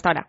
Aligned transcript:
Hasta 0.00 0.08
ahora. 0.08 0.28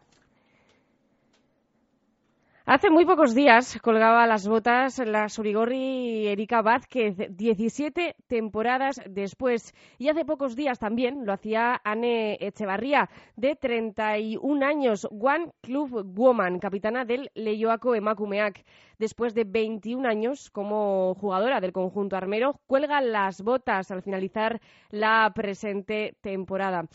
Hace 2.66 2.90
muy 2.90 3.06
pocos 3.06 3.34
días 3.34 3.80
colgaba 3.82 4.28
las 4.28 4.46
botas 4.46 5.00
la 5.00 5.30
Surigorri 5.30 6.28
Erika 6.28 6.62
Vázquez, 6.62 7.16
17 7.30 8.18
temporadas 8.28 9.02
después. 9.10 9.74
Y 9.98 10.10
hace 10.10 10.26
pocos 10.26 10.58
días 10.58 10.78
también 10.78 11.26
lo 11.26 11.32
hacía 11.32 11.80
Anne 11.86 12.38
Echevarría, 12.42 13.10
de 13.38 13.56
31 13.56 14.66
años, 14.66 15.08
One 15.10 15.54
Club 15.62 16.04
Woman, 16.06 16.60
capitana 16.60 17.06
del 17.06 17.32
Leioaco 17.34 17.96
Emakumeak. 17.96 18.66
Después 19.00 19.34
de 19.34 19.46
21 19.46 20.06
años 20.06 20.50
como 20.52 21.16
jugadora 21.16 21.62
del 21.62 21.72
conjunto 21.72 22.18
armero, 22.18 22.60
cuelga 22.68 23.00
las 23.00 23.42
botas 23.42 23.90
al 23.90 24.02
finalizar 24.02 24.60
la 24.90 25.32
presente 25.34 26.18
temporada. 26.20 26.88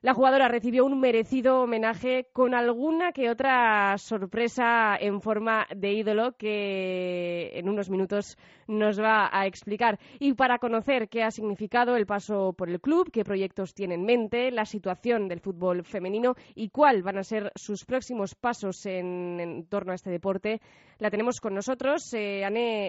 La 0.00 0.14
jugadora 0.14 0.46
recibió 0.46 0.84
un 0.84 1.00
merecido 1.00 1.62
homenaje 1.62 2.28
con 2.32 2.54
alguna 2.54 3.10
que 3.10 3.30
otra 3.30 3.98
sorpresa 3.98 4.96
en 4.96 5.20
forma 5.20 5.66
de 5.74 5.92
ídolo 5.92 6.36
que 6.36 7.50
en 7.54 7.68
unos 7.68 7.90
minutos 7.90 8.36
nos 8.68 9.00
va 9.00 9.28
a 9.32 9.46
explicar. 9.46 9.98
Y 10.20 10.34
para 10.34 10.58
conocer 10.58 11.08
qué 11.08 11.24
ha 11.24 11.32
significado 11.32 11.96
el 11.96 12.06
paso 12.06 12.52
por 12.52 12.70
el 12.70 12.80
club, 12.80 13.10
qué 13.10 13.24
proyectos 13.24 13.74
tiene 13.74 13.94
en 13.94 14.04
mente, 14.04 14.52
la 14.52 14.66
situación 14.66 15.26
del 15.26 15.40
fútbol 15.40 15.82
femenino 15.82 16.36
y 16.54 16.68
cuál 16.68 17.02
van 17.02 17.18
a 17.18 17.24
ser 17.24 17.50
sus 17.56 17.84
próximos 17.84 18.36
pasos 18.36 18.86
en, 18.86 19.66
torno 19.68 19.90
a 19.90 19.96
este 19.96 20.10
deporte, 20.10 20.60
la 20.98 21.10
tenemos 21.10 21.40
con 21.40 21.54
nosotros, 21.54 22.14
eh, 22.14 22.44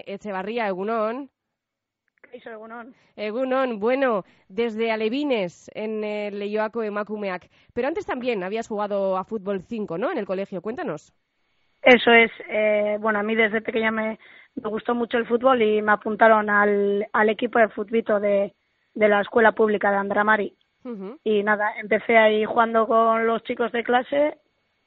Echevarría 0.06 0.68
Egunon. 2.32 2.50
Egunon. 2.50 2.94
Egunon, 3.16 3.80
bueno, 3.80 4.24
desde 4.48 4.92
Alevines 4.92 5.70
en 5.74 6.04
el 6.04 6.38
Leioaco 6.38 6.82
Emakumeak. 6.82 7.48
Pero 7.74 7.88
antes 7.88 8.06
también 8.06 8.42
habías 8.42 8.68
jugado 8.68 9.16
a 9.16 9.24
fútbol 9.24 9.62
5, 9.62 9.98
¿no? 9.98 10.10
En 10.10 10.18
el 10.18 10.26
colegio, 10.26 10.62
cuéntanos. 10.62 11.12
Eso 11.82 12.12
es, 12.12 12.30
eh, 12.48 12.98
bueno, 13.00 13.18
a 13.18 13.22
mí 13.22 13.34
desde 13.34 13.62
pequeña 13.62 13.90
me, 13.90 14.18
gustó 14.56 14.94
mucho 14.94 15.16
el 15.16 15.26
fútbol 15.26 15.62
y 15.62 15.80
me 15.80 15.92
apuntaron 15.92 16.50
al, 16.50 17.06
al 17.12 17.28
equipo 17.30 17.58
de 17.58 17.68
futbito 17.68 18.20
de, 18.20 18.54
de 18.94 19.08
la 19.08 19.22
escuela 19.22 19.52
pública 19.52 19.90
de 19.90 19.96
Andramari. 19.96 20.56
Y 21.24 21.42
nada, 21.42 21.74
empecé 21.78 22.16
ahí 22.16 22.46
jugando 22.46 22.86
con 22.86 23.26
los 23.26 23.42
chicos 23.44 23.70
de 23.70 23.84
clase 23.84 24.38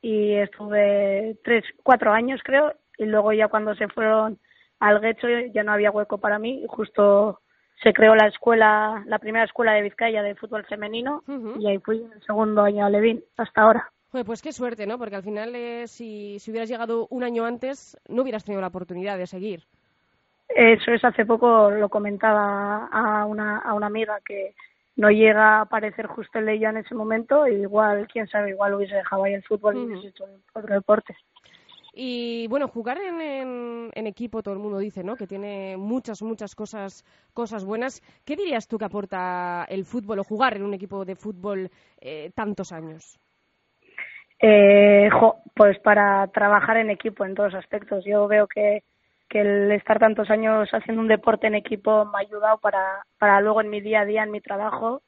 y 0.02 0.34
estuve 0.34 1.38
tres, 1.44 1.64
cuatro 1.84 2.12
años 2.12 2.42
creo, 2.44 2.74
y 2.98 3.06
luego 3.06 3.32
ya 3.32 3.48
cuando 3.48 3.76
se 3.76 3.88
fueron 3.90 4.40
al 4.84 5.00
Guecho 5.00 5.28
ya 5.54 5.64
no 5.64 5.72
había 5.72 5.92
hueco 5.92 6.18
para 6.18 6.40
mí 6.40 6.62
y 6.62 6.68
justo 6.68 7.40
se 7.82 7.94
creó 7.94 8.16
la 8.16 8.28
escuela, 8.28 9.04
la 9.08 9.18
primera 9.18 9.46
escuela 9.46 9.72
de 9.74 9.82
Vizcaya 9.82 10.22
de 10.22 10.36
fútbol 10.36 10.66
femenino 10.66 11.24
y 11.58 11.68
ahí 11.68 11.78
fui 11.80 11.98
el 11.98 12.22
segundo 12.24 12.62
año 12.62 12.86
a 12.86 12.90
Levín 12.90 13.24
hasta 13.38 13.62
ahora. 13.62 13.90
Pues, 14.12 14.42
qué 14.42 14.52
suerte, 14.52 14.86
¿no? 14.86 15.00
Porque 15.00 15.16
al 15.16 15.24
final 15.24 15.56
eh, 15.56 15.88
si, 15.88 16.38
si 16.38 16.52
hubieras 16.52 16.70
llegado 16.70 17.08
un 17.10 17.24
año 17.24 17.46
antes 17.46 17.98
no 18.10 18.22
hubieras 18.22 18.44
tenido 18.44 18.62
la 18.62 18.68
oportunidad 18.68 19.18
de 19.18 19.26
seguir. 19.26 19.64
Eso 20.50 20.92
es, 20.92 21.04
hace 21.04 21.26
poco 21.26 21.72
lo 21.72 21.90
comentaba 21.90 22.88
a 22.92 23.26
una, 23.26 23.60
a 23.60 23.74
una 23.74 23.88
amiga 23.88 24.20
que 24.24 24.54
no 24.98 25.10
llega 25.10 25.58
a 25.58 25.62
aparecer 25.62 26.08
justo 26.08 26.40
el 26.40 26.50
ella 26.50 26.70
en 26.70 26.78
ese 26.78 26.94
momento, 26.94 27.48
y 27.48 27.56
igual, 27.56 28.08
quién 28.12 28.28
sabe, 28.28 28.52
igual 28.52 28.76
hubiese 28.76 28.96
dejado 28.96 29.24
ahí 29.24 29.34
el 29.34 29.44
fútbol 29.44 29.78
y 29.78 29.86
hubiese 29.86 30.10
hecho 30.10 30.26
otro 30.54 30.74
deporte. 30.76 31.16
Y 31.96 32.48
bueno, 32.48 32.68
jugar 32.68 32.98
en, 32.98 33.92
en, 33.94 34.08
equipo, 34.08 34.42
todo 34.42 34.56
el 34.56 34.60
mundo 34.60 34.80
dice, 34.80 35.04
¿no? 35.04 35.16
Que 35.16 35.28
tiene 35.28 35.78
muchas, 35.78 36.24
muchas 36.24 36.56
cosas, 36.56 37.06
cosas 37.36 37.64
buenas. 37.64 38.02
¿Qué 38.26 38.36
dirías 38.36 38.68
tú 38.68 38.80
que 38.80 38.86
aporta 38.86 39.68
el 39.70 39.86
fútbol 39.86 40.18
o 40.18 40.24
jugar 40.24 40.56
en 40.56 40.64
un 40.64 40.74
equipo 40.74 41.06
de 41.06 41.16
fútbol 41.16 41.70
eh, 42.02 42.32
tantos 42.34 42.72
años? 42.72 43.20
Eh, 44.42 45.08
pues 45.56 45.78
para 45.80 46.28
trabajar 46.30 46.78
en 46.78 46.90
equipo 46.90 47.26
en 47.26 47.36
todos 47.36 47.54
aspectos. 47.54 48.04
Yo 48.06 48.28
veo 48.28 48.48
que, 48.48 48.84
que 49.30 49.42
el 49.42 49.72
estar 49.72 50.00
tantos 50.00 50.32
años 50.32 50.70
haciendo 50.74 51.00
un 51.00 51.08
deporte 51.08 51.46
en 51.46 51.54
equipo 51.54 52.06
me 52.06 52.18
ha 52.18 52.22
ayudado 52.22 52.58
para, 52.58 53.06
para 53.20 53.40
luego 53.40 53.62
en 53.62 53.70
mi 53.70 53.82
día 53.82 54.02
a 54.02 54.06
día, 54.06 54.24
en 54.24 54.32
mi 54.32 54.42
trabajo, 54.42 55.04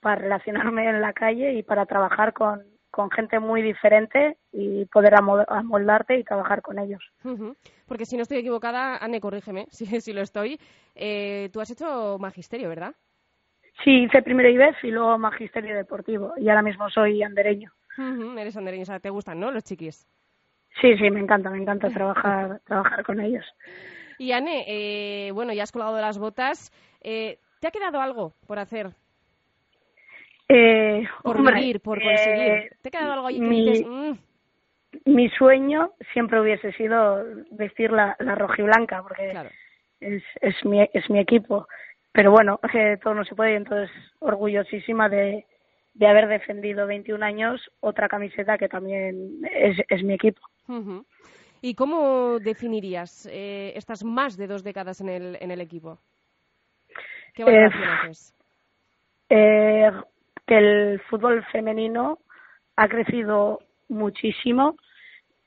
para 0.00 0.22
relacionarme 0.22 0.88
en 0.88 1.02
la 1.02 1.12
calle 1.12 1.52
y 1.52 1.62
para 1.62 1.84
trabajar 1.84 2.32
con, 2.32 2.64
con 3.00 3.10
gente 3.10 3.40
muy 3.40 3.62
diferente 3.62 4.36
y 4.52 4.84
poder 4.84 5.14
amoldarte 5.14 6.18
y 6.18 6.22
trabajar 6.22 6.60
con 6.60 6.78
ellos. 6.78 7.02
Porque 7.86 8.04
si 8.04 8.16
no 8.16 8.22
estoy 8.22 8.38
equivocada, 8.38 8.98
Anne, 8.98 9.20
corrígeme 9.20 9.66
si, 9.70 9.86
si 10.02 10.12
lo 10.12 10.20
estoy, 10.20 10.60
eh, 10.94 11.48
tú 11.50 11.62
has 11.62 11.70
hecho 11.70 12.18
magisterio, 12.18 12.68
¿verdad? 12.68 12.94
Sí, 13.82 14.04
hice 14.04 14.20
primero 14.20 14.50
IBEF 14.50 14.84
y 14.84 14.90
luego 14.90 15.16
magisterio 15.16 15.74
deportivo 15.74 16.34
y 16.36 16.50
ahora 16.50 16.60
mismo 16.60 16.90
soy 16.90 17.22
andereño. 17.22 17.72
Eres 18.38 18.56
andereño, 18.56 18.82
o 18.82 18.86
sea, 18.86 19.00
te 19.00 19.08
gustan, 19.08 19.40
¿no? 19.40 19.50
Los 19.50 19.64
chiquis. 19.64 20.06
Sí, 20.82 20.96
sí, 20.98 21.10
me 21.10 21.20
encanta, 21.20 21.48
me 21.48 21.58
encanta 21.58 21.88
trabajar, 21.94 22.60
trabajar 22.66 23.02
con 23.04 23.20
ellos. 23.20 23.46
Y 24.18 24.32
Anne, 24.32 24.64
eh, 24.68 25.32
bueno, 25.32 25.54
ya 25.54 25.62
has 25.62 25.72
colgado 25.72 25.98
las 25.98 26.18
botas. 26.18 26.70
Eh, 27.00 27.38
¿Te 27.60 27.68
ha 27.68 27.70
quedado 27.70 28.00
algo 28.02 28.34
por 28.46 28.58
hacer 28.58 28.90
eh, 30.52 31.08
por 31.22 31.40
vivir, 31.42 31.80
por 31.80 32.02
conseguir. 32.02 32.52
Eh, 32.52 32.70
¿Te 32.82 32.88
ha 32.88 32.90
quedado 32.90 33.12
algo 33.12 33.26
ahí 33.28 33.38
que 33.38 33.46
mi, 33.46 33.70
dices, 33.70 33.86
mm"? 33.86 34.12
mi 35.04 35.28
sueño 35.30 35.92
siempre 36.12 36.40
hubiese 36.40 36.72
sido 36.72 37.24
vestir 37.52 37.92
la, 37.92 38.16
la 38.18 38.34
rojiblanca, 38.34 39.02
porque 39.02 39.32
es, 40.00 40.22
es, 40.40 40.64
mi, 40.64 40.82
es 40.92 41.08
mi 41.08 41.20
equipo. 41.20 41.68
Pero 42.12 42.32
bueno, 42.32 42.58
todo 43.02 43.14
no 43.14 43.24
se 43.24 43.36
puede, 43.36 43.52
y 43.52 43.56
entonces 43.56 43.90
orgullosísima 44.18 45.08
de, 45.08 45.46
de 45.94 46.06
haber 46.06 46.26
defendido 46.26 46.86
21 46.86 47.24
años 47.24 47.70
otra 47.78 48.08
camiseta 48.08 48.58
que 48.58 48.68
también 48.68 49.40
es, 49.52 49.76
es 49.88 50.02
mi 50.02 50.14
equipo. 50.14 50.40
¿Y 51.62 51.74
cómo 51.74 52.38
definirías 52.40 53.28
eh, 53.30 53.72
estas 53.76 54.02
más 54.02 54.36
de 54.36 54.46
dos 54.46 54.64
décadas 54.64 55.00
en 55.00 55.08
el, 55.08 55.38
en 55.40 55.50
el 55.50 55.60
equipo? 55.60 55.98
¿Qué 57.34 57.44
valoración 57.44 57.84
haces? 57.84 58.34
Eh, 59.28 59.90
que 60.50 60.58
el 60.58 61.00
fútbol 61.08 61.44
femenino 61.52 62.18
ha 62.74 62.88
crecido 62.88 63.60
muchísimo, 63.88 64.74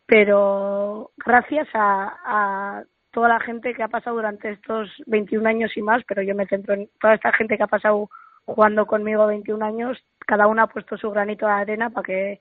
pero 0.05 1.11
gracias 1.17 1.67
a, 1.73 2.83
toda 3.11 3.27
la 3.27 3.41
gente 3.41 3.73
que 3.73 3.83
ha 3.83 3.89
pasado 3.89 4.15
durante 4.15 4.49
estos 4.49 4.89
21 5.05 5.47
años 5.47 5.75
y 5.75 5.81
más, 5.81 6.03
pero 6.07 6.21
yo 6.21 6.33
me 6.33 6.47
centro 6.47 6.73
en 6.73 6.89
toda 7.01 7.15
esta 7.15 7.33
gente 7.33 7.57
que 7.57 7.63
ha 7.63 7.67
pasado 7.67 8.09
jugando 8.45 8.85
conmigo 8.85 9.27
21 9.27 9.63
años, 9.63 9.97
cada 10.19 10.47
una 10.47 10.63
ha 10.63 10.67
puesto 10.67 10.97
su 10.97 11.11
granito 11.11 11.45
de 11.47 11.51
arena 11.51 11.89
para 11.89 12.05
que 12.05 12.39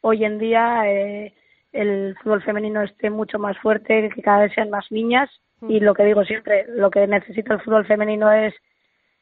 hoy 0.00 0.24
en 0.24 0.38
día 0.38 0.88
eh, 0.88 1.34
el 1.72 2.16
fútbol 2.22 2.44
femenino 2.44 2.80
esté 2.82 3.10
mucho 3.10 3.40
más 3.40 3.58
fuerte, 3.58 4.08
que 4.14 4.22
cada 4.22 4.44
vez 4.44 4.54
sean 4.54 4.70
más 4.70 4.86
niñas. 4.92 5.28
Y 5.68 5.80
lo 5.80 5.94
que 5.94 6.04
digo 6.04 6.24
siempre, 6.24 6.64
lo 6.68 6.90
que 6.90 7.06
necesita 7.08 7.54
el 7.54 7.60
fútbol 7.60 7.86
femenino 7.86 8.30
es 8.30 8.54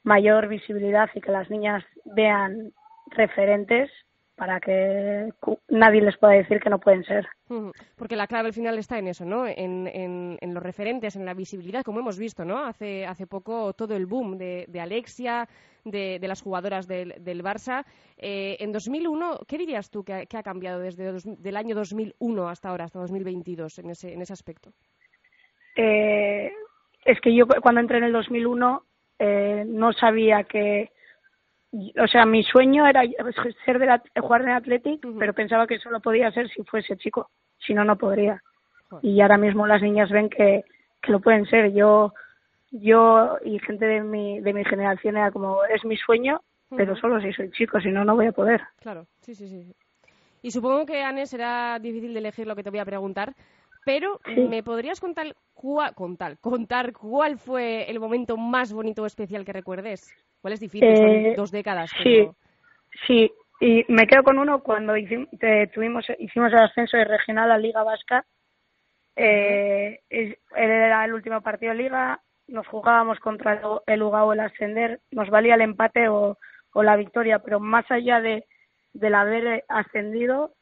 mayor 0.05 0.49
visibilidad 0.49 1.09
y 1.15 1.21
que 1.21 1.33
las 1.33 1.49
niñas 1.49 1.85
vean 2.05 2.73
referentes 3.15 3.91
para 4.35 4.59
que 4.61 5.29
nadie 5.69 6.01
les 6.01 6.17
pueda 6.17 6.33
decir 6.33 6.59
que 6.59 6.71
no 6.71 6.81
pueden 6.81 7.05
ser. 7.05 7.29
Porque 7.97 8.17
la 8.17 8.27
clave 8.27 8.49
al 8.49 8.55
final 8.55 8.79
está 8.79 8.99
en 8.99 9.09
eso, 9.09 9.25
¿no? 9.25 9.47
En, 9.47 9.87
en, 9.87 10.55
los 10.55 10.63
referentes, 10.63 11.17
en 11.17 11.25
la 11.25 11.35
visibilidad, 11.35 11.83
como 11.83 12.01
hemos 12.01 12.19
visto, 12.19 12.45
¿no? 12.45 12.59
Hace, 12.59 13.07
hace 13.07 13.27
poco 13.27 13.73
todo 13.75 13.95
el 13.95 14.07
boom 14.07 14.39
de, 14.39 14.65
de 14.69 14.81
Alexia, 14.81 15.47
de, 15.85 16.19
de, 16.19 16.29
las 16.29 16.43
jugadoras 16.43 16.89
del, 16.89 17.15
del 17.19 17.45
Barça. 17.45 17.85
Eh, 18.17 18.57
en 18.59 18.73
2001, 18.73 19.41
¿qué 19.47 19.59
dirías 19.59 19.91
tú 19.91 20.03
que 20.03 20.27
ha, 20.29 20.43
cambiado 20.43 20.81
desde 20.81 21.13
el 21.45 21.57
año 21.57 21.75
2001 21.75 22.49
hasta 22.49 22.71
ahora, 22.71 22.87
hasta 22.87 22.99
2022, 23.01 23.79
en 23.79 23.91
ese, 23.91 24.15
en 24.15 24.23
ese 24.23 24.33
aspecto? 24.33 24.73
Eh, 25.77 26.51
es 27.05 27.21
que 27.21 27.35
yo 27.35 27.47
cuando 27.63 27.81
entré 27.81 27.99
en 27.99 28.05
el 28.05 28.13
2001 28.13 28.83
eh, 29.19 29.65
no 29.67 29.93
sabía 29.93 30.45
que 30.45 30.91
o 31.73 32.07
sea, 32.07 32.27
mi 32.27 32.43
sueño 32.43 32.87
era 32.87 33.03
ser 33.65 33.79
de 33.79 33.87
la, 33.87 34.03
jugar 34.21 34.43
en 34.43 34.51
Athletic, 34.51 35.07
pero 35.19 35.33
pensaba 35.33 35.67
que 35.67 35.79
solo 35.79 36.01
podía 36.01 36.31
ser 36.31 36.49
si 36.51 36.63
fuese 36.65 36.97
chico, 36.97 37.31
si 37.59 37.73
no, 37.73 37.85
no 37.85 37.97
podría. 37.97 38.43
Y 39.01 39.21
ahora 39.23 39.39
mismo 39.39 39.67
las 39.67 39.81
niñas 39.81 40.11
ven 40.11 40.29
que, 40.29 40.65
que 41.01 41.13
lo 41.13 41.21
pueden 41.21 41.47
ser. 41.47 41.73
Yo, 41.73 42.13
yo 42.71 43.39
y 43.43 43.59
gente 43.61 43.87
de 43.87 44.03
mi, 44.03 44.41
de 44.41 44.53
mi 44.53 44.65
generación 44.65 45.17
era 45.17 45.31
como, 45.31 45.65
es 45.65 45.83
mi 45.85 45.97
sueño, 45.97 46.43
pero 46.69 46.95
solo 46.97 47.21
si 47.21 47.33
soy 47.33 47.51
chico, 47.53 47.81
si 47.81 47.89
no, 47.89 48.05
no 48.05 48.17
voy 48.17 48.27
a 48.27 48.33
poder. 48.33 48.61
Claro, 48.81 49.07
sí, 49.23 49.35
sí, 49.35 49.49
sí. 49.49 49.75
Y 50.43 50.51
supongo 50.51 50.85
que, 50.85 51.03
Anne, 51.03 51.27
será 51.27 51.79
difícil 51.79 52.13
de 52.13 52.19
elegir 52.19 52.47
lo 52.47 52.57
que 52.57 52.63
te 52.63 52.71
voy 52.71 52.81
a 52.81 52.85
preguntar, 52.85 53.35
pero 53.85 54.21
¿me 54.27 54.63
podrías 54.63 55.01
contar, 55.01 55.35
contar, 55.95 56.39
contar 56.39 56.93
cuál 56.93 57.39
fue 57.39 57.91
el 57.91 57.99
momento 57.99 58.37
más 58.37 58.73
bonito 58.73 59.03
o 59.03 59.07
especial 59.07 59.45
que 59.45 59.53
recuerdes? 59.53 60.13
¿Cuál 60.43 60.55
es 60.55 60.61
difícil? 60.61 60.89
Eh, 60.89 61.35
dos 61.37 61.51
décadas. 61.51 61.91
Sí, 62.03 62.29
sí. 63.07 63.33
Y 63.61 63.85
me 63.89 64.07
quedo 64.09 64.25
con 64.25 64.39
uno 64.39 64.61
cuando 64.61 64.97
hicimos, 64.97 65.29
tuvimos, 65.73 66.05
hicimos 66.19 66.53
el 66.53 66.59
ascenso 66.59 66.97
de 66.97 67.05
regional 67.05 67.51
a 67.53 67.59
Liga 67.59 67.85
Vasca. 67.85 68.27
Eh, 69.15 70.01
era 70.57 71.05
el 71.05 71.15
último 71.15 71.41
partido 71.41 71.73
de 71.73 71.79
Liga. 71.79 72.21
Nos 72.49 72.67
jugábamos 72.67 73.21
contra 73.21 73.63
el 73.87 74.03
Ugao 74.03 74.33
el 74.33 74.41
ascender. 74.41 75.01
Nos 75.13 75.31
valía 75.31 75.55
el 75.55 75.61
empate 75.61 76.09
o, 76.09 76.37
o 76.73 76.83
la 76.83 76.97
victoria. 76.97 77.39
Pero 77.39 77.61
más 77.61 77.89
allá 77.91 78.21
de 78.21 78.45
del 78.95 79.15
haber 79.15 79.65
ascendido, 79.69 80.53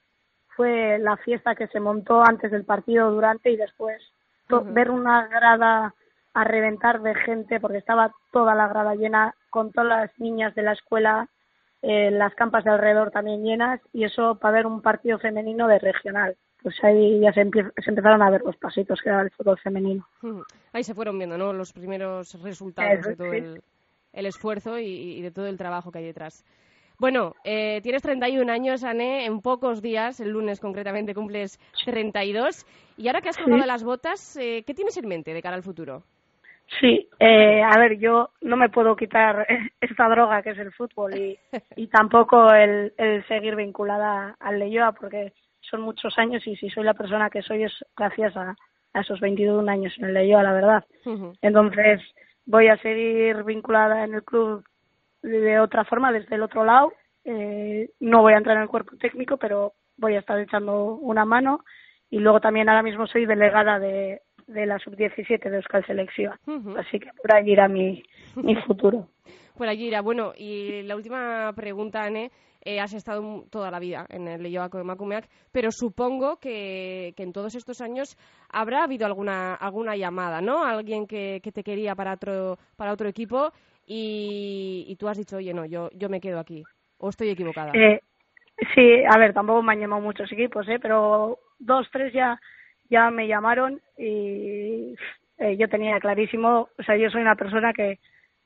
fue 0.56 0.98
la 0.98 1.16
fiesta 1.16 1.54
que 1.54 1.68
se 1.68 1.80
montó 1.80 2.22
antes 2.22 2.50
del 2.50 2.64
partido, 2.64 3.10
durante 3.10 3.50
y 3.50 3.56
después. 3.56 4.02
Ver 4.48 4.90
una 4.90 5.26
grada 5.26 5.94
a 6.34 6.44
reventar 6.44 7.02
de 7.02 7.14
gente, 7.14 7.60
porque 7.60 7.78
estaba 7.78 8.12
toda 8.32 8.54
la 8.54 8.68
grada 8.68 8.94
llena, 8.94 9.34
con 9.50 9.72
todas 9.72 9.88
las 9.88 10.20
niñas 10.20 10.54
de 10.54 10.62
la 10.62 10.72
escuela, 10.72 11.28
eh, 11.82 12.10
las 12.10 12.34
campas 12.34 12.64
de 12.64 12.70
alrededor 12.70 13.10
también 13.10 13.42
llenas, 13.42 13.80
y 13.92 14.04
eso 14.04 14.36
para 14.36 14.54
ver 14.54 14.66
un 14.66 14.80
partido 14.82 15.18
femenino 15.18 15.66
de 15.66 15.78
regional. 15.78 16.36
Pues 16.62 16.76
ahí 16.84 17.20
ya 17.20 17.32
se, 17.32 17.40
empezaron 17.40 18.22
a 18.22 18.30
ver 18.30 18.42
los 18.44 18.56
pasitos 18.56 19.00
que 19.00 19.08
era 19.08 19.22
el 19.22 19.30
fútbol 19.30 19.58
femenino. 19.58 20.06
Ahí 20.72 20.84
se 20.84 20.94
fueron 20.94 21.18
viendo, 21.18 21.38
¿no? 21.38 21.54
Los 21.54 21.72
primeros 21.72 22.40
resultados 22.42 23.06
de 23.06 23.16
todo 23.16 23.32
el, 23.32 23.62
esfuerzo 24.12 24.78
y 24.78 25.22
de 25.22 25.30
todo 25.30 25.46
el 25.46 25.56
trabajo 25.56 25.90
que 25.90 26.00
hay 26.00 26.04
detrás. 26.04 26.44
Bueno, 27.00 27.34
eh, 27.44 27.80
tienes 27.82 28.02
31 28.02 28.52
años, 28.52 28.84
Ané, 28.84 29.24
en 29.24 29.40
pocos 29.40 29.80
días, 29.80 30.20
el 30.20 30.28
lunes 30.28 30.60
concretamente 30.60 31.14
cumples 31.14 31.58
32. 31.86 32.66
Y 32.98 33.08
ahora 33.08 33.22
que 33.22 33.30
has 33.30 33.38
tomado 33.38 33.64
las 33.64 33.82
botas, 33.82 34.36
eh, 34.36 34.64
¿qué 34.66 34.74
tienes 34.74 34.98
en 34.98 35.08
mente 35.08 35.32
de 35.32 35.40
cara 35.40 35.56
al 35.56 35.62
futuro? 35.62 36.02
Sí, 36.78 37.08
eh, 37.18 37.62
a 37.62 37.76
ver, 37.78 37.98
yo 37.98 38.30
no 38.42 38.56
me 38.56 38.68
puedo 38.68 38.94
quitar 38.94 39.46
esta 39.80 40.08
droga 40.08 40.42
que 40.42 40.50
es 40.50 40.58
el 40.58 40.72
fútbol 40.72 41.16
y, 41.16 41.38
y 41.76 41.88
tampoco 41.88 42.52
el, 42.52 42.92
el 42.96 43.26
seguir 43.26 43.56
vinculada 43.56 44.36
al 44.38 44.58
Leyoa 44.58 44.92
porque 44.92 45.32
son 45.60 45.80
muchos 45.80 46.16
años 46.18 46.46
y 46.46 46.56
si 46.56 46.70
soy 46.70 46.84
la 46.84 46.94
persona 46.94 47.30
que 47.30 47.42
soy 47.42 47.64
es 47.64 47.72
gracias 47.96 48.36
a, 48.36 48.54
a 48.92 49.00
esos 49.00 49.20
21 49.20 49.70
años 49.70 49.92
en 49.98 50.06
el 50.06 50.14
Leyoa, 50.14 50.42
la 50.42 50.52
verdad. 50.52 50.84
Entonces 51.42 52.00
voy 52.46 52.68
a 52.68 52.76
seguir 52.78 53.42
vinculada 53.44 54.04
en 54.04 54.14
el 54.14 54.24
club 54.24 54.64
de 55.22 55.58
otra 55.60 55.84
forma 55.84 56.12
desde 56.12 56.36
el 56.36 56.42
otro 56.42 56.64
lado. 56.64 56.92
Eh, 57.24 57.90
no 58.00 58.22
voy 58.22 58.32
a 58.32 58.38
entrar 58.38 58.56
en 58.56 58.62
el 58.62 58.68
cuerpo 58.68 58.96
técnico, 58.96 59.36
pero 59.36 59.74
voy 59.96 60.14
a 60.16 60.20
estar 60.20 60.38
echando 60.38 60.94
una 60.94 61.24
mano. 61.24 61.64
Y 62.10 62.18
luego 62.18 62.40
también 62.40 62.68
ahora 62.68 62.82
mismo 62.82 63.06
soy 63.06 63.26
delegada 63.26 63.78
de, 63.78 64.22
de 64.52 64.66
la 64.66 64.78
sub-17 64.78 65.50
de 65.50 65.56
Euskal 65.56 65.84
Selección. 65.86 66.34
Así 66.76 66.98
que 66.98 67.10
por 67.20 67.34
ahí 67.34 67.50
irá 67.50 67.68
mi, 67.68 68.02
mi 68.36 68.54
futuro. 68.66 69.08
Por 69.56 69.68
allí 69.68 69.88
irá. 69.88 70.00
Bueno, 70.00 70.32
y 70.36 70.82
la 70.82 70.96
última 70.96 71.52
pregunta, 71.54 72.04
Anne. 72.04 72.30
Eh, 72.62 72.78
has 72.78 72.92
estado 72.92 73.46
toda 73.50 73.70
la 73.70 73.78
vida 73.78 74.04
en 74.10 74.28
el 74.28 74.42
Leyoaco 74.42 74.76
de 74.76 74.84
Macumeac, 74.84 75.26
pero 75.50 75.70
supongo 75.72 76.36
que, 76.36 77.14
que, 77.16 77.22
en 77.22 77.32
todos 77.32 77.54
estos 77.54 77.80
años 77.80 78.18
habrá 78.50 78.84
habido 78.84 79.06
alguna, 79.06 79.54
alguna 79.54 79.96
llamada, 79.96 80.42
¿no? 80.42 80.62
Alguien 80.62 81.06
que, 81.06 81.40
que 81.42 81.52
te 81.52 81.62
quería 81.62 81.94
para 81.94 82.12
otro, 82.12 82.58
para 82.76 82.92
otro 82.92 83.08
equipo 83.08 83.50
y, 83.92 84.96
tú 85.00 85.08
has 85.08 85.18
dicho, 85.18 85.36
oye, 85.36 85.52
no, 85.52 85.64
yo, 85.64 85.90
yo 85.94 86.08
me 86.08 86.20
quedo 86.20 86.38
aquí. 86.38 86.62
¿O 86.98 87.08
estoy 87.08 87.30
equivocada? 87.30 87.72
Eh, 87.74 88.00
sí, 88.74 89.02
a 89.08 89.18
ver, 89.18 89.32
tampoco 89.32 89.62
me 89.62 89.72
han 89.72 89.80
llamado 89.80 90.02
muchos 90.02 90.30
equipos, 90.30 90.68
¿eh? 90.68 90.78
pero 90.80 91.38
dos, 91.58 91.88
tres 91.90 92.12
ya, 92.12 92.38
ya 92.90 93.10
me 93.10 93.26
llamaron 93.28 93.80
y 93.96 94.94
eh, 95.38 95.56
yo 95.56 95.68
tenía 95.68 95.98
clarísimo, 96.00 96.68
o 96.78 96.82
sea, 96.82 96.96
yo 96.96 97.10
soy 97.10 97.22
una 97.22 97.36
persona 97.36 97.72
que 97.72 97.98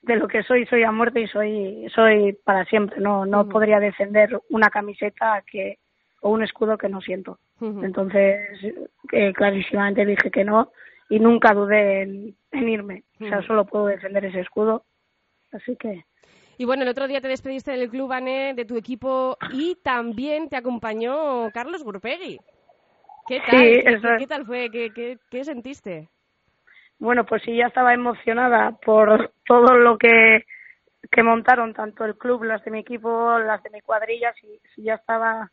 de 0.02 0.16
lo 0.16 0.28
que 0.28 0.42
soy, 0.42 0.66
soy 0.66 0.82
a 0.82 0.92
muerte 0.92 1.22
y 1.22 1.26
soy, 1.26 1.86
soy 1.94 2.34
para 2.44 2.64
siempre. 2.66 3.00
No, 3.00 3.24
no 3.24 3.48
podría 3.48 3.80
defender 3.80 4.38
una 4.50 4.68
camiseta 4.68 5.42
que, 5.50 5.78
o 6.20 6.30
un 6.30 6.44
escudo 6.44 6.76
que 6.76 6.88
no 6.88 7.00
siento. 7.00 7.38
Entonces, 7.60 8.38
eh, 9.12 9.32
clarísimamente 9.32 10.04
dije 10.04 10.30
que 10.30 10.44
no 10.44 10.70
y 11.08 11.18
nunca 11.18 11.54
dudé 11.54 12.02
en, 12.02 12.36
en 12.52 12.68
irme. 12.68 13.04
O 13.20 13.24
sea, 13.24 13.40
solo 13.46 13.64
puedo 13.64 13.86
defender 13.86 14.26
ese 14.26 14.40
escudo 14.40 14.84
Así 15.54 15.76
que. 15.76 16.04
Y 16.58 16.64
bueno, 16.66 16.82
el 16.82 16.88
otro 16.88 17.08
día 17.08 17.20
te 17.20 17.28
despediste 17.28 17.72
del 17.72 17.88
club, 17.88 18.12
Ané, 18.12 18.54
de 18.54 18.64
tu 18.64 18.76
equipo 18.76 19.36
y 19.52 19.76
también 19.82 20.48
te 20.48 20.56
acompañó 20.56 21.50
Carlos 21.52 21.82
Gurpegui. 21.82 22.38
¿Qué 23.26 23.40
tal? 23.40 24.18
¿Qué, 24.18 24.26
tal 24.26 24.46
fue? 24.46 24.70
¿Qué, 24.70 25.18
qué, 25.30 25.44
sentiste? 25.44 26.08
Bueno, 26.98 27.24
pues 27.24 27.42
sí, 27.42 27.56
ya 27.56 27.66
estaba 27.66 27.94
emocionada 27.94 28.72
por 28.84 29.32
todo 29.46 29.76
lo 29.76 29.98
que, 29.98 30.44
que 31.10 31.22
montaron, 31.22 31.74
tanto 31.74 32.04
el 32.04 32.16
club, 32.16 32.44
las 32.44 32.64
de 32.64 32.70
mi 32.70 32.80
equipo, 32.80 33.38
las 33.38 33.62
de 33.62 33.70
mi 33.70 33.80
cuadrilla, 33.80 34.32
si, 34.34 34.60
si 34.74 34.82
ya 34.82 34.94
estaba 34.94 35.50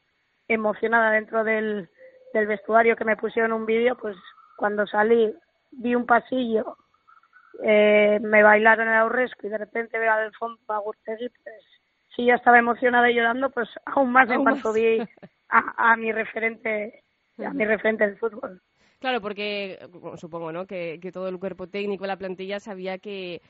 emocionada 0.47 1.11
dentro 1.11 1.43
del, 1.43 1.89
del 2.33 2.47
vestuario 2.47 2.95
que 2.95 3.05
me 3.05 3.17
pusieron 3.17 3.53
un 3.53 3.65
vídeo, 3.65 3.95
pues 3.95 4.15
cuando 4.57 4.85
salí 4.85 5.33
vi 5.71 5.95
un 5.95 6.05
pasillo 6.05 6.77
eh, 7.63 8.19
me 8.21 8.43
bailaron 8.43 8.87
el 8.87 8.95
aurresco 8.95 9.45
y 9.45 9.49
de 9.49 9.57
repente 9.57 9.99
veo 9.99 10.11
al 10.11 10.33
fondo 10.33 10.59
a 10.69 10.79
Gurtegui, 10.79 11.29
pues 11.29 11.63
si 12.15 12.25
ya 12.25 12.35
estaba 12.35 12.59
emocionada 12.59 13.09
y 13.09 13.15
llorando, 13.15 13.49
pues 13.49 13.69
aún 13.85 14.11
más 14.11 14.29
en 14.29 14.43
cuanto 14.43 14.73
vi 14.73 14.99
a, 15.49 15.95
mi 15.97 16.11
referente, 16.11 17.03
a 17.45 17.53
mi 17.53 17.65
referente 17.65 18.05
del 18.05 18.17
fútbol. 18.17 18.61
Claro, 18.99 19.21
porque 19.21 19.79
supongo, 20.15 20.51
¿no? 20.51 20.65
Que, 20.65 20.99
todo 21.11 21.27
el 21.27 21.39
cuerpo 21.39 21.67
técnico, 21.67 22.05
la 22.05 22.17
plantilla 22.17 22.59
sabía 22.59 22.99
que, 22.99 23.41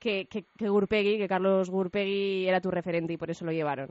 que, 0.00 0.26
que, 0.28 0.68
Gurpegui, 0.68 1.18
que 1.18 1.28
Carlos 1.28 1.70
Gurpegui 1.70 2.46
era 2.46 2.60
tu 2.60 2.70
referente 2.70 3.14
y 3.14 3.16
por 3.16 3.30
eso 3.30 3.44
lo 3.44 3.52
llevaron. 3.52 3.88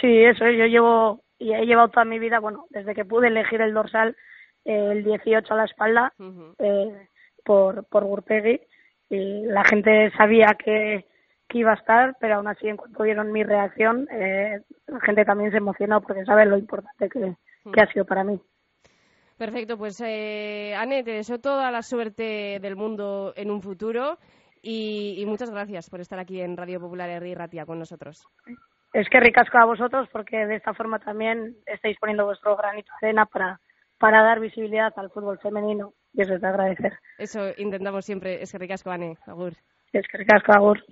Sí, 0.00 0.24
eso 0.24 0.46
es. 0.46 0.56
Yo 0.56 0.66
llevo 0.66 1.22
y 1.38 1.52
he 1.52 1.66
llevado 1.66 1.88
toda 1.88 2.04
mi 2.04 2.18
vida, 2.18 2.38
bueno, 2.38 2.66
desde 2.70 2.94
que 2.94 3.04
pude 3.04 3.28
elegir 3.28 3.60
el 3.60 3.74
dorsal, 3.74 4.16
eh, 4.64 4.88
el 4.92 5.04
18 5.04 5.52
a 5.52 5.56
la 5.56 5.64
espalda, 5.64 6.12
eh, 6.58 7.08
por, 7.44 7.84
por 7.84 8.04
Gurpegui 8.04 8.60
la 9.10 9.64
gente 9.64 10.10
sabía 10.16 10.56
que, 10.58 11.04
que 11.48 11.58
iba 11.58 11.72
a 11.72 11.74
estar, 11.74 12.16
pero 12.20 12.36
aún 12.36 12.48
así 12.48 12.68
en 12.68 12.76
cuanto 12.76 13.02
vieron 13.02 13.32
mi 13.32 13.42
reacción, 13.42 14.08
eh, 14.10 14.60
la 14.86 15.00
gente 15.00 15.24
también 15.24 15.50
se 15.50 15.56
emocionó 15.56 16.00
porque 16.00 16.24
sabe 16.24 16.46
lo 16.46 16.56
importante 16.56 17.08
que, 17.08 17.34
que 17.72 17.80
ha 17.80 17.92
sido 17.92 18.04
para 18.04 18.24
mí. 18.24 18.40
Perfecto, 19.40 19.78
pues 19.78 19.98
eh, 20.04 20.74
Anne, 20.76 21.02
te 21.02 21.12
deseo 21.12 21.38
toda 21.38 21.70
la 21.70 21.80
suerte 21.80 22.58
del 22.60 22.76
mundo 22.76 23.32
en 23.34 23.50
un 23.50 23.62
futuro 23.62 24.18
y, 24.60 25.24
muchas 25.26 25.50
gracias 25.50 25.88
por 25.88 26.02
estar 26.02 26.18
aquí 26.18 26.42
en 26.42 26.58
Radio 26.58 26.78
Popular 26.78 27.26
y 27.26 27.34
Ratia 27.34 27.64
con 27.64 27.78
nosotros. 27.78 28.28
Es 28.92 29.08
que 29.08 29.18
ricasco 29.18 29.56
a 29.56 29.64
vosotros 29.64 30.10
porque 30.12 30.44
de 30.44 30.56
esta 30.56 30.74
forma 30.74 30.98
también 30.98 31.56
estáis 31.64 31.96
poniendo 31.98 32.26
vuestro 32.26 32.54
granito 32.54 32.92
de 33.00 33.06
arena 33.06 33.24
para, 33.24 33.58
para 33.98 34.22
dar 34.22 34.40
visibilidad 34.40 34.92
al 34.96 35.10
fútbol 35.10 35.38
femenino 35.38 35.94
y 36.12 36.20
eso 36.20 36.34
es 36.34 36.42
de 36.42 36.46
agradecer. 36.46 36.98
Eso 37.16 37.48
intentamos 37.56 38.04
siempre, 38.04 38.42
es 38.42 38.52
que 38.52 38.58
ricasco, 38.58 38.90
Ane, 38.90 39.16
agur. 39.26 39.54
Es 39.94 40.06
que 40.06 40.18
ricasco, 40.18 40.52
agur. 40.52 40.84